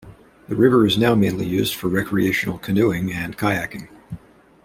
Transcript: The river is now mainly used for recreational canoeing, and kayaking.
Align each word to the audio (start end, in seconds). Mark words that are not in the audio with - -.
The 0.47 0.55
river 0.55 0.83
is 0.87 0.97
now 0.97 1.13
mainly 1.13 1.45
used 1.45 1.75
for 1.75 1.87
recreational 1.87 2.57
canoeing, 2.57 3.13
and 3.13 3.37
kayaking. 3.37 3.87